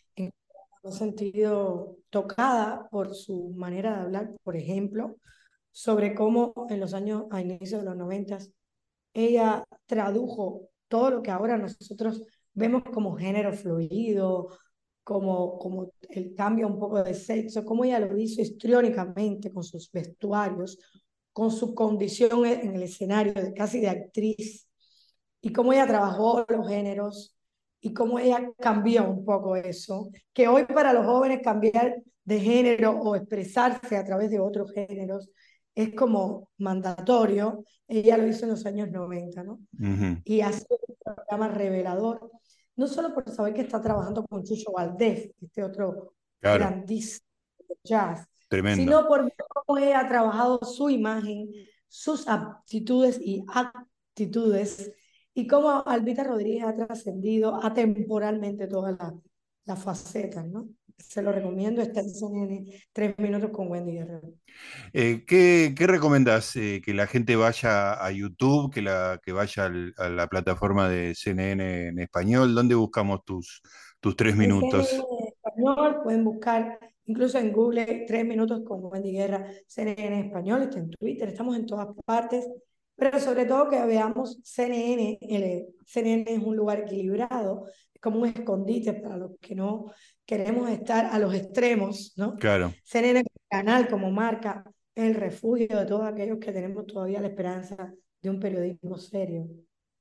Sentido 0.92 1.98
tocada 2.10 2.88
por 2.90 3.14
su 3.16 3.54
manera 3.56 3.96
de 3.96 4.02
hablar, 4.02 4.36
por 4.44 4.56
ejemplo, 4.56 5.18
sobre 5.72 6.16
cómo 6.16 6.54
en 6.70 6.80
los 6.80 6.94
años, 6.94 7.26
a 7.32 7.42
inicios 7.42 7.82
de 7.82 7.86
los 7.86 7.96
noventas, 7.96 8.52
ella 9.14 9.64
tradujo 9.86 10.70
todo 10.88 11.10
lo 11.12 11.22
que 11.22 11.32
ahora 11.32 11.58
nosotros 11.58 12.24
vemos 12.54 12.84
como 12.84 13.16
género 13.16 13.54
fluido, 13.54 14.50
como, 15.04 15.58
como 15.58 15.92
el 16.10 16.36
cambio 16.36 16.68
un 16.68 16.80
poco 16.80 17.04
de 17.04 17.14
sexo, 17.14 17.66
como 17.66 17.84
ella 17.84 18.00
lo 18.00 18.18
hizo 18.18 18.42
histriónicamente 18.42 19.52
con 19.52 19.64
sus 19.64 19.92
vestuarios, 19.92 20.78
con 21.32 21.52
su 21.52 21.74
condición 21.74 22.46
en 22.46 22.76
el 22.76 22.84
escenario 22.84 23.34
de 23.34 23.54
casi 23.54 23.80
de 23.80 23.90
actriz, 23.90 24.68
y 25.42 25.54
cómo 25.54 25.74
ella 25.74 25.88
trabajó 25.88 26.46
los 26.50 26.68
géneros, 26.68 27.36
y 27.82 27.94
cómo 27.94 28.20
ella 28.20 28.52
cambió 28.60 29.10
un 29.10 29.26
poco 29.26 29.56
eso, 29.56 30.10
que 30.34 30.48
hoy 30.48 30.66
para 30.66 30.94
los 30.94 31.06
jóvenes 31.06 31.40
cambiar 31.44 31.96
de 32.24 32.40
género 32.40 32.92
o 32.92 33.16
expresarse 33.16 33.98
a 33.98 34.04
través 34.04 34.30
de 34.30 34.40
otros 34.40 34.72
géneros 34.72 35.30
es 35.76 35.94
como 35.96 36.50
mandatorio, 36.58 37.64
ella 37.88 38.18
lo 38.18 38.28
hizo 38.28 38.44
en 38.46 38.52
los 38.52 38.66
años 38.66 38.92
90, 38.92 39.44
¿no? 39.44 39.54
Uh 39.54 39.86
-huh. 39.86 40.22
Y 40.26 40.42
hace 40.42 40.66
un 40.70 40.96
programa 41.04 41.48
revelador, 41.48 42.32
no 42.76 42.88
solo 42.88 43.14
por 43.14 43.30
saber 43.30 43.54
que 43.54 43.62
está 43.62 43.82
trabajando 43.82 44.26
con 44.26 44.44
Chucho 44.44 44.72
Valdés, 44.74 45.32
este 45.42 45.64
otro 45.64 46.16
claro. 46.42 46.60
grandísimo 46.60 47.26
jazz, 47.84 48.28
Tremendo. 48.50 48.84
sino 48.84 49.08
por 49.08 49.24
ver 49.24 49.36
cómo 49.48 49.78
ella 49.78 50.02
ha 50.02 50.08
trabajado 50.08 50.60
su 50.64 50.90
imagen, 50.90 51.50
sus 51.88 52.28
aptitudes 52.28 53.20
y 53.22 53.46
actitudes, 53.48 54.92
y 55.40 55.48
cómo 55.48 55.84
Albita 55.86 56.24
Rodríguez 56.24 56.66
ha 56.66 56.76
trascendido 56.76 57.64
atemporalmente 57.64 58.68
todas 58.68 58.98
las 59.00 59.14
la 59.66 59.76
facetas, 59.76 60.46
¿no? 60.48 60.68
Se 60.98 61.22
lo 61.22 61.32
recomiendo, 61.32 61.82
está 61.82 62.02
en 62.02 62.10
CNN, 62.10 62.66
tres 62.92 63.18
minutos 63.20 63.52
con 63.52 63.72
Wendy 63.72 63.94
Guerrero. 63.94 64.34
Eh, 64.92 65.24
¿qué, 65.26 65.74
¿Qué 65.78 65.88
recomendás? 65.88 66.56
Eh, 66.58 66.82
¿Que 66.84 66.94
la 66.94 67.08
gente 67.08 67.38
vaya 67.38 67.94
a 67.94 68.12
YouTube, 68.12 68.74
que, 68.74 68.82
la, 68.82 69.22
que 69.24 69.32
vaya 69.32 69.66
al, 69.66 69.94
a 69.98 70.10
la 70.10 70.28
plataforma 70.28 70.90
de 70.90 71.16
CNN 71.16 71.88
en 71.88 72.00
español? 72.00 72.54
¿Dónde 72.54 72.76
buscamos 72.76 73.24
tus, 73.24 73.62
tus 74.02 74.16
tres 74.18 74.36
minutos? 74.36 74.92
En 74.92 75.28
español, 75.28 76.02
pueden 76.04 76.26
buscar 76.26 76.80
incluso 77.06 77.38
en 77.38 77.54
Google 77.54 78.06
tres 78.08 78.26
minutos 78.26 78.62
con 78.66 78.84
Wendy 78.84 79.14
Guerra, 79.14 79.46
CNN 79.68 80.20
en 80.20 80.26
español, 80.26 80.64
está 80.64 80.80
en 80.80 80.90
Twitter, 80.90 81.30
estamos 81.30 81.56
en 81.56 81.66
todas 81.66 81.88
partes, 82.06 82.46
pero 83.00 83.20
sobre 83.20 83.46
todo 83.46 83.70
que 83.70 83.84
veamos 83.86 84.40
CNN, 84.44 85.18
CNN 85.86 86.26
es 86.28 86.40
un 86.40 86.56
lugar 86.56 86.82
equilibrado, 86.82 87.68
es 87.94 88.02
como 88.02 88.20
un 88.20 88.28
escondite 88.28 88.94
para 88.94 89.18
los 89.18 89.32
que 89.40 89.56
no 89.56 89.92
queremos 90.26 90.70
estar 90.70 91.06
a 91.06 91.18
los 91.18 91.34
extremos, 91.34 92.14
¿no? 92.18 92.36
Claro. 92.36 92.74
CNN 92.84 93.24
como 93.24 93.48
canal, 93.50 93.88
como 93.88 94.12
marca, 94.12 94.64
es 94.94 95.06
el 95.06 95.16
refugio 95.16 95.80
de 95.80 95.86
todos 95.86 96.06
aquellos 96.06 96.40
que 96.40 96.52
tenemos 96.52 96.86
todavía 96.86 97.22
la 97.22 97.28
esperanza 97.30 97.94
de 98.22 98.30
un 98.30 98.40
periodismo 98.40 98.98
serio. 98.98 99.48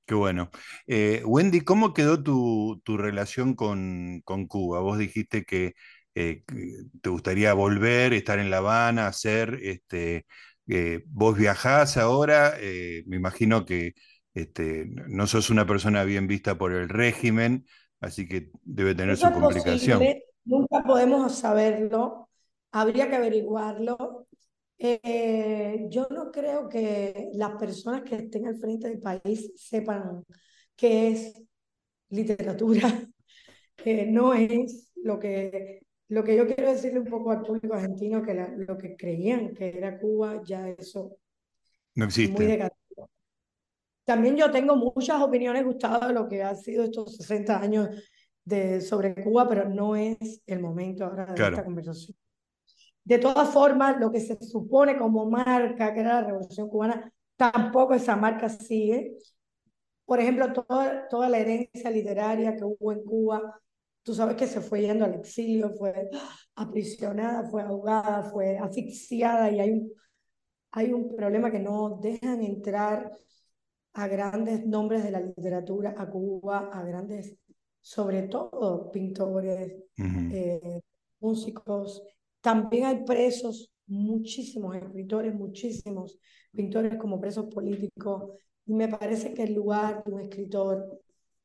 Qué 0.05 0.14
bueno. 0.14 0.50
Eh, 0.87 1.23
Wendy, 1.25 1.61
¿cómo 1.61 1.93
quedó 1.93 2.23
tu, 2.23 2.81
tu 2.83 2.97
relación 2.97 3.55
con, 3.55 4.23
con, 4.25 4.47
Cuba? 4.47 4.81
Vos 4.81 4.99
dijiste 4.99 5.45
que 5.45 5.75
eh, 6.14 6.43
te 7.00 7.11
gustaría 7.11 7.52
volver, 7.52 8.12
estar 8.12 8.38
en 8.38 8.50
La 8.50 8.57
Habana, 8.57 9.07
hacer, 9.07 9.59
este, 9.62 10.26
eh, 10.69 11.03
vos 11.07 11.37
viajás 11.37 11.97
ahora, 11.97 12.55
eh, 12.61 13.03
me 13.07 13.17
imagino 13.17 13.65
que 13.65 13.95
este, 14.35 14.85
no 14.87 15.27
sos 15.27 15.49
una 15.49 15.67
persona 15.67 16.05
bien 16.05 16.27
vista 16.27 16.59
por 16.59 16.73
el 16.73 16.89
régimen, 16.89 17.65
así 18.01 18.29
que 18.29 18.51
debe 18.63 18.95
tener 18.95 19.15
Eso 19.15 19.29
su 19.29 19.33
complicación. 19.33 19.99
Posible, 19.99 20.25
nunca 20.45 20.85
podemos 20.85 21.39
saberlo, 21.39 22.29
habría 22.71 23.09
que 23.09 23.17
averiguarlo. 23.17 24.27
Eh, 24.79 25.87
yo 25.89 26.07
no 26.11 26.31
creo 26.31 26.69
que 26.69 27.31
las 27.33 27.57
personas 27.57 28.03
que 28.03 28.17
estén 28.17 28.47
al 28.47 28.59
frente 28.59 28.89
del 28.89 29.01
país 29.01 29.51
sepan 29.57 30.23
qué 30.77 31.09
es 31.09 31.43
literatura, 32.11 32.89
que 33.77 34.07
no 34.07 34.35
es 34.35 34.93
lo 34.97 35.19
que, 35.19 35.81
lo 36.09 36.25
que 36.25 36.37
yo 36.37 36.47
quiero 36.47 36.71
decirle 36.73 37.00
un 37.00 37.07
poco 37.07 37.31
al 37.31 37.43
público 37.43 37.75
argentino, 37.75 38.23
que 38.23 38.35
la, 38.35 38.49
lo 38.49 38.77
que 38.79 38.97
creían 38.97 39.55
que 39.55 39.77
era 39.77 39.99
Cuba, 39.99 40.43
ya 40.45 40.69
eso 40.69 41.17
no 41.95 42.05
existe. 42.07 42.35
Muy 42.37 42.47
decadente. 42.47 42.77
También 44.05 44.37
yo 44.37 44.50
tengo 44.50 44.75
muchas 44.75 45.21
opiniones 45.21 45.65
gustadas 45.67 46.09
de 46.09 46.15
lo 46.15 46.29
que 46.29 46.43
ha 46.43 46.55
sido 46.55 46.85
estos 46.85 47.17
60 47.17 47.61
años 47.61 47.88
de, 48.43 48.81
sobre 48.81 49.15
Cuba, 49.15 49.47
pero 49.47 49.69
no 49.69 49.97
es 49.97 50.43
el 50.47 50.61
momento 50.61 51.05
ahora 51.05 51.27
de 51.27 51.35
Claro. 51.35 51.57
esta 51.57 51.65
conversación. 51.65 52.17
De 53.05 53.19
todas 53.19 53.50
formas, 53.50 53.99
lo 54.00 54.11
que 54.11 54.21
se 54.21 54.43
supone 54.43 54.97
como 54.97 55.29
marca, 55.29 55.93
que 55.93 56.00
era 56.00 56.21
la 56.21 56.27
Revolución 56.27 56.69
Cubana, 56.71 57.12
tampoco 57.37 57.95
esa 57.95 58.17
marca 58.17 58.49
sigue. 58.49 59.17
Por 60.07 60.21
ejemplo, 60.21 60.53
toda, 60.55 61.07
toda 61.09 61.29
la 61.29 61.38
herencia 61.38 61.91
literaria 61.91 62.57
que 62.57 62.65
hubo 62.65 62.93
en 62.93 63.05
Cuba, 63.05 63.61
tú 64.09 64.15
sabes 64.15 64.37
que 64.37 64.47
se 64.47 64.62
fue 64.62 64.81
yendo 64.81 65.05
al 65.05 65.12
exilio, 65.17 65.69
fue 65.77 66.09
aprisionada, 66.55 67.47
fue 67.50 67.61
ahogada, 67.61 68.23
fue 68.33 68.57
asfixiada 68.57 69.50
y 69.50 69.61
hay 69.61 69.71
un, 69.73 69.93
hay 70.71 70.95
un 70.95 71.15
problema 71.15 71.50
que 71.50 71.59
no 71.59 71.99
dejan 72.03 72.41
entrar 72.43 73.12
a 73.93 74.09
grandes 74.09 74.65
nombres 74.67 75.05
de 75.05 75.11
la 75.11 75.21
literatura 75.21 75.95
a 75.99 76.09
Cuba, 76.09 76.71
a 76.73 76.83
grandes, 76.85 77.37
sobre 77.83 78.23
todo 78.23 78.91
pintores, 78.91 79.75
Uh 79.99 80.03
-huh. 80.03 80.33
eh, 80.33 80.81
músicos. 81.21 82.03
También 82.41 82.87
hay 82.87 83.05
presos, 83.05 83.71
muchísimos 83.87 84.75
escritores, 84.75 85.35
muchísimos 85.35 86.19
pintores 86.50 86.97
como 86.97 87.21
presos 87.21 87.45
políticos. 87.55 88.25
Y 88.65 88.73
me 88.73 88.88
parece 88.88 89.35
que 89.35 89.43
el 89.43 89.53
lugar 89.55 90.03
de 90.05 90.12
un 90.15 90.21
escritor 90.21 90.99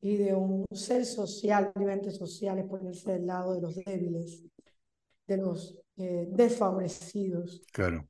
y 0.04 0.18
de 0.18 0.34
un 0.34 0.66
ser 0.70 1.06
social, 1.06 1.72
vivente 1.74 2.10
social, 2.10 2.58
es 2.58 2.66
ponerse 2.66 3.12
del 3.12 3.26
lado 3.26 3.54
de 3.54 3.62
los 3.62 3.74
débiles. 3.74 4.44
de 5.26 5.38
los 5.38 5.78
eh, 5.96 6.26
desfavorecidos. 6.28 7.62
Claro. 7.72 8.06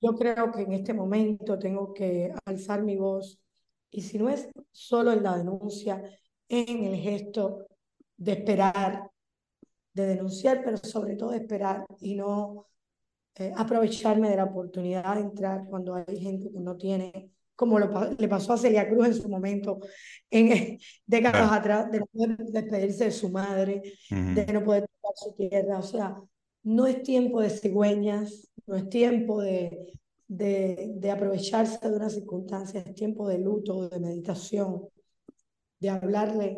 Yo 0.00 0.16
creo 0.16 0.50
que 0.50 0.62
en 0.62 0.72
este 0.72 0.92
momento 0.92 1.56
tengo 1.56 1.94
que 1.94 2.34
alzar 2.44 2.82
mi 2.82 2.96
voz 2.96 3.38
y 3.92 4.02
si 4.02 4.18
no 4.18 4.28
es 4.28 4.48
solo 4.72 5.12
en 5.12 5.22
la 5.22 5.36
denuncia, 5.36 6.02
en 6.48 6.82
el 6.82 6.96
gesto 6.96 7.66
de 8.16 8.32
esperar, 8.32 9.08
de 9.92 10.06
denunciar, 10.06 10.64
pero 10.64 10.78
sobre 10.78 11.14
todo 11.14 11.30
de 11.30 11.36
esperar 11.36 11.86
y 12.00 12.16
no 12.16 12.66
eh, 13.36 13.52
aprovecharme 13.56 14.30
de 14.30 14.36
la 14.36 14.44
oportunidad 14.46 15.14
de 15.14 15.20
entrar 15.20 15.64
cuando 15.68 15.94
hay 15.94 16.18
gente 16.18 16.50
que 16.50 16.58
no 16.58 16.76
tiene, 16.76 17.30
como 17.60 17.78
lo, 17.78 17.90
le 18.16 18.26
pasó 18.26 18.54
a 18.54 18.56
Celia 18.56 18.88
Cruz 18.88 19.08
en 19.08 19.14
su 19.14 19.28
momento, 19.28 19.80
en 20.30 20.78
décadas 21.04 21.52
atrás, 21.52 21.90
de 21.90 21.98
no 21.98 22.06
poder 22.06 22.38
despedirse 22.38 23.04
de 23.04 23.10
su 23.10 23.28
madre, 23.28 23.82
de 24.08 24.46
no 24.50 24.64
poder 24.64 24.86
tocar 24.88 25.12
su 25.14 25.34
tierra. 25.34 25.78
O 25.78 25.82
sea, 25.82 26.16
no 26.62 26.86
es 26.86 27.02
tiempo 27.02 27.42
de 27.42 27.50
cigüeñas, 27.50 28.50
no 28.66 28.76
es 28.76 28.88
tiempo 28.88 29.42
de, 29.42 29.92
de, 30.26 30.92
de 30.94 31.10
aprovecharse 31.10 31.86
de 31.86 31.94
una 31.94 32.08
circunstancia, 32.08 32.80
es 32.80 32.94
tiempo 32.94 33.28
de 33.28 33.40
luto, 33.40 33.90
de 33.90 34.00
meditación, 34.00 34.88
de 35.80 35.90
hablarle 35.90 36.56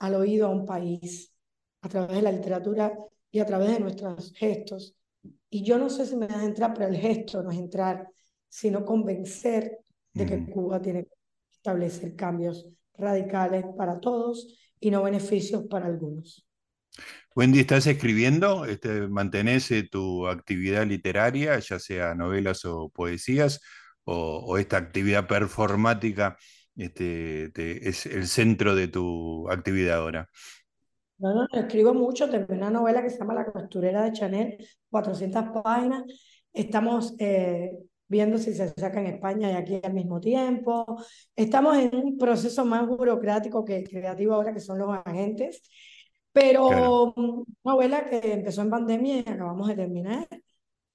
al 0.00 0.16
oído 0.16 0.48
a 0.48 0.50
un 0.50 0.66
país 0.66 1.34
a 1.80 1.88
través 1.88 2.16
de 2.16 2.22
la 2.22 2.32
literatura 2.32 2.94
y 3.30 3.38
a 3.38 3.46
través 3.46 3.70
de 3.70 3.80
nuestros 3.80 4.34
gestos. 4.34 4.94
Y 5.48 5.64
yo 5.64 5.78
no 5.78 5.88
sé 5.88 6.04
si 6.04 6.14
me 6.14 6.26
vas 6.26 6.42
a 6.42 6.44
entrar, 6.44 6.74
pero 6.74 6.88
el 6.88 6.96
gesto 6.98 7.42
no 7.42 7.50
es 7.50 7.58
entrar, 7.58 8.06
sino 8.50 8.84
convencer 8.84 9.78
de 10.12 10.26
que 10.26 10.46
Cuba 10.46 10.80
tiene 10.80 11.04
que 11.04 11.14
establecer 11.50 12.16
cambios 12.16 12.66
radicales 12.96 13.64
para 13.76 14.00
todos 14.00 14.58
y 14.80 14.90
no 14.90 15.02
beneficios 15.02 15.64
para 15.68 15.86
algunos. 15.86 16.46
Wendy, 17.34 17.60
¿estás 17.60 17.86
escribiendo? 17.86 18.66
Este, 18.66 19.08
¿Mantenés 19.08 19.70
eh, 19.70 19.88
tu 19.90 20.26
actividad 20.26 20.86
literaria, 20.86 21.58
ya 21.58 21.78
sea 21.78 22.14
novelas 22.14 22.64
o 22.64 22.90
poesías, 22.90 23.60
o, 24.04 24.58
esta 24.58 24.76
actividad 24.76 25.26
performática 25.26 26.36
este, 26.76 27.50
es 27.88 28.06
el 28.06 28.26
centro 28.26 28.74
de 28.74 28.88
tu 28.88 29.48
actividad 29.48 29.98
ahora? 29.98 30.28
No, 31.18 31.34
no, 31.34 31.46
escribo 31.52 31.94
mucho, 31.94 32.28
terminé 32.28 32.58
una 32.58 32.70
novela 32.70 33.02
que 33.02 33.08
se 33.08 33.18
llama 33.18 33.34
La 33.34 33.46
costurera 33.46 34.02
de 34.02 34.12
Chanel, 34.12 34.56
400 34.90 35.62
páginas. 35.62 36.02
Estamos 36.52 37.14
eh, 37.18 37.78
viendo 38.12 38.36
si 38.38 38.52
se 38.54 38.68
saca 38.68 39.00
en 39.00 39.06
España 39.06 39.50
y 39.50 39.54
aquí 39.54 39.80
al 39.82 39.94
mismo 39.94 40.20
tiempo. 40.20 40.84
Estamos 41.34 41.78
en 41.78 41.94
un 41.96 42.18
proceso 42.18 42.64
más 42.64 42.86
burocrático 42.86 43.64
que 43.64 43.82
creativo 43.84 44.34
ahora, 44.34 44.52
que 44.52 44.60
son 44.60 44.78
los 44.78 44.90
agentes. 45.04 45.62
Pero 46.32 47.14
una 47.16 47.44
novela 47.64 48.08
que 48.08 48.32
empezó 48.34 48.62
en 48.62 48.70
pandemia 48.70 49.16
y 49.16 49.20
acabamos 49.20 49.68
de 49.68 49.76
terminar. 49.76 50.28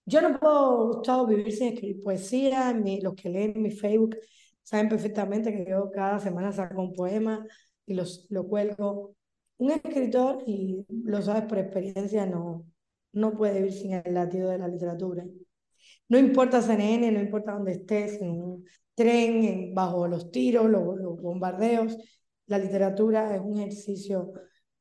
Yo 0.05 0.21
no 0.21 0.39
puedo 0.39 0.87
gustado 0.93 1.27
vivir 1.27 1.51
sin 1.53 1.73
escribir 1.73 2.03
poesía. 2.03 2.73
Los 3.01 3.15
que 3.15 3.29
leen 3.29 3.61
mi 3.61 3.71
Facebook 3.71 4.17
saben 4.63 4.89
perfectamente 4.89 5.53
que 5.53 5.65
yo 5.69 5.89
cada 5.91 6.19
semana 6.19 6.51
saco 6.51 6.81
un 6.81 6.93
poema 6.93 7.45
y 7.85 7.95
los, 7.95 8.27
lo 8.29 8.47
cuelgo. 8.47 9.15
Un 9.57 9.71
escritor, 9.71 10.43
y 10.45 10.85
lo 11.03 11.21
sabes 11.23 11.45
por 11.45 11.57
experiencia, 11.57 12.27
no, 12.27 12.65
no 13.13 13.33
puede 13.33 13.55
vivir 13.61 13.73
sin 13.73 13.93
el 13.93 14.13
latido 14.13 14.49
de 14.51 14.59
la 14.59 14.67
literatura. 14.67 15.25
No 16.09 16.17
importa 16.17 16.61
CNN, 16.61 17.11
no 17.11 17.19
importa 17.19 17.53
dónde 17.53 17.73
estés, 17.73 18.21
en 18.21 18.29
un 18.29 18.65
tren, 18.95 19.73
bajo 19.73 20.07
los 20.07 20.31
tiros, 20.31 20.69
los, 20.69 21.21
bombardeos, 21.21 21.97
la 22.47 22.57
literatura 22.57 23.35
es 23.35 23.41
un 23.41 23.59
ejercicio 23.59 24.31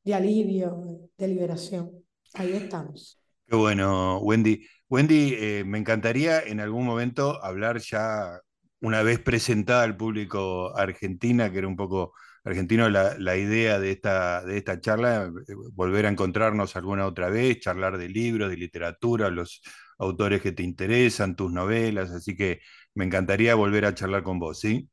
de 0.04 0.14
alivio, 0.14 1.10
de 1.18 1.28
liberación. 1.28 1.90
Ahí 2.34 2.52
estamos. 2.52 3.20
Qué 3.46 3.56
bueno, 3.56 4.18
Wendy. 4.18 4.64
Wendy, 4.88 5.34
eh, 5.34 5.64
me 5.66 5.78
encantaría 5.78 6.40
en 6.40 6.60
algún 6.60 6.84
momento 6.84 7.42
hablar 7.42 7.78
ya, 7.78 8.40
una 8.80 9.02
vez 9.02 9.18
presentada 9.18 9.82
al 9.82 9.96
público 9.96 10.76
argentina, 10.76 11.50
que 11.50 11.58
era 11.58 11.66
un 11.66 11.76
poco 11.76 12.12
argentino 12.44 12.88
la, 12.88 13.18
la 13.18 13.36
idea 13.36 13.80
de 13.80 13.90
esta, 13.90 14.44
de 14.44 14.58
esta 14.58 14.80
charla, 14.80 15.32
eh, 15.48 15.54
volver 15.72 16.06
a 16.06 16.10
encontrarnos 16.10 16.76
alguna 16.76 17.06
otra 17.06 17.28
vez, 17.28 17.58
charlar 17.58 17.98
de 17.98 18.08
libros, 18.08 18.48
de 18.48 18.56
literatura, 18.56 19.28
los 19.30 19.60
autores 19.98 20.42
que 20.42 20.52
te 20.52 20.62
interesan, 20.62 21.36
tus 21.36 21.52
novelas, 21.52 22.10
así 22.10 22.36
que 22.36 22.60
me 22.94 23.04
encantaría 23.04 23.54
volver 23.54 23.84
a 23.84 23.94
charlar 23.94 24.22
con 24.22 24.38
vos, 24.38 24.60
¿sí? 24.60 24.88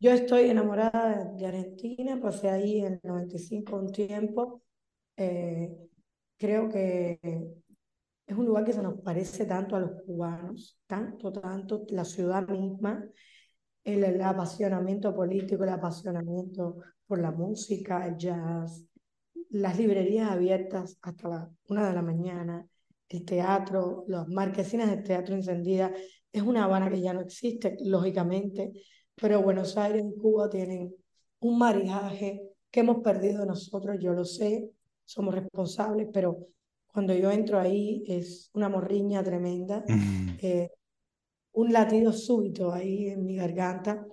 Yo 0.00 0.10
estoy 0.10 0.50
enamorada 0.50 1.32
de 1.36 1.46
Argentina, 1.46 2.20
pasé 2.20 2.50
ahí 2.50 2.80
en 2.80 2.94
el 2.94 3.00
95 3.04 3.76
un 3.76 3.92
tiempo. 3.92 4.62
Eh, 5.16 5.70
creo 6.36 6.68
que 6.68 7.20
es 8.26 8.36
un 8.36 8.46
lugar 8.46 8.64
que 8.64 8.72
se 8.72 8.82
nos 8.82 9.00
parece 9.00 9.46
tanto 9.46 9.76
a 9.76 9.80
los 9.80 10.02
cubanos, 10.04 10.78
tanto, 10.86 11.32
tanto, 11.32 11.84
la 11.90 12.04
ciudad 12.04 12.48
misma, 12.48 13.04
el, 13.84 14.04
el 14.04 14.20
apasionamiento 14.22 15.14
político, 15.14 15.64
el 15.64 15.70
apasionamiento 15.70 16.78
por 17.06 17.20
la 17.20 17.30
música, 17.30 18.06
el 18.06 18.16
jazz, 18.16 18.84
las 19.50 19.78
librerías 19.78 20.30
abiertas 20.30 20.98
hasta 21.02 21.28
la 21.28 21.50
una 21.68 21.88
de 21.88 21.94
la 21.94 22.02
mañana, 22.02 22.66
el 23.12 23.24
teatro, 23.24 24.04
las 24.08 24.28
marquesinas 24.28 24.90
del 24.90 25.02
teatro 25.02 25.34
encendidas. 25.34 25.92
Es 26.32 26.42
una 26.42 26.64
Habana 26.64 26.90
que 26.90 27.00
ya 27.00 27.12
no 27.12 27.20
existe, 27.20 27.76
lógicamente, 27.80 28.72
pero 29.14 29.42
Buenos 29.42 29.76
Aires 29.76 30.04
y 30.04 30.18
Cuba 30.18 30.48
tienen 30.48 30.94
un 31.40 31.58
mariaje 31.58 32.42
que 32.70 32.80
hemos 32.80 33.02
perdido 33.02 33.44
nosotros, 33.44 33.98
yo 34.00 34.12
lo 34.12 34.24
sé, 34.24 34.70
somos 35.04 35.34
responsables, 35.34 36.08
pero 36.12 36.46
cuando 36.86 37.14
yo 37.14 37.30
entro 37.30 37.58
ahí 37.58 38.02
es 38.06 38.50
una 38.54 38.68
morriña 38.68 39.22
tremenda, 39.22 39.84
eh, 40.42 40.70
un 41.52 41.72
latido 41.72 42.12
súbito 42.12 42.72
ahí 42.72 43.08
en 43.08 43.24
mi 43.24 43.36
garganta 43.36 44.06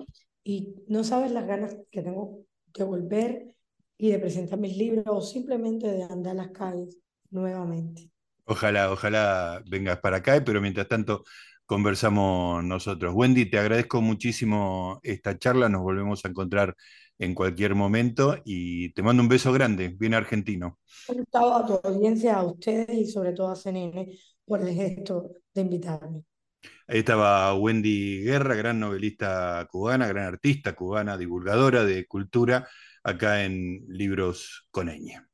y 0.43 0.75
no 0.87 1.03
sabes 1.03 1.31
las 1.31 1.47
ganas 1.47 1.77
que 1.91 2.01
tengo 2.01 2.39
de 2.73 2.83
volver 2.83 3.55
y 3.97 4.11
de 4.11 4.19
presentar 4.19 4.59
mis 4.59 4.77
libros 4.77 5.05
o 5.07 5.21
simplemente 5.21 5.87
de 5.87 6.03
andar 6.03 6.35
las 6.35 6.49
calles 6.49 6.97
nuevamente. 7.29 8.09
Ojalá, 8.51 8.91
ojalá 8.91 9.61
vengas 9.67 9.99
para 9.99 10.17
acá, 10.17 10.41
pero 10.43 10.59
mientras 10.59 10.87
tanto 10.87 11.23
conversamos 11.67 12.63
nosotros. 12.63 13.13
Wendy, 13.13 13.45
te 13.45 13.59
agradezco 13.59 14.01
muchísimo 14.01 14.99
esta 15.03 15.37
charla, 15.37 15.69
nos 15.69 15.83
volvemos 15.83 16.25
a 16.25 16.29
encontrar 16.29 16.75
en 17.19 17.35
cualquier 17.35 17.75
momento 17.75 18.41
y 18.43 18.91
te 18.93 19.03
mando 19.03 19.21
un 19.21 19.29
beso 19.29 19.53
grande, 19.53 19.89
bien 19.89 20.15
argentino. 20.15 20.79
Gustavo, 21.07 21.57
a 21.57 21.67
tu 21.67 21.79
audiencia, 21.87 22.37
a 22.37 22.43
ustedes 22.43 22.89
y 22.89 23.05
sobre 23.05 23.33
todo 23.33 23.49
a 23.51 23.55
CNN 23.55 24.17
por 24.45 24.61
el 24.61 24.73
gesto 24.73 25.29
de 25.53 25.61
invitarme. 25.61 26.23
Ahí 26.87 26.99
estaba 26.99 27.53
Wendy 27.53 28.23
Guerra, 28.23 28.55
gran 28.55 28.79
novelista 28.79 29.67
cubana, 29.69 30.07
gran 30.07 30.25
artista 30.25 30.73
cubana, 30.73 31.19
divulgadora 31.19 31.85
de 31.85 32.07
cultura, 32.07 32.67
acá 33.03 33.43
en 33.43 33.85
Libros 33.89 34.67
con 34.71 34.89
Eña. 34.89 35.28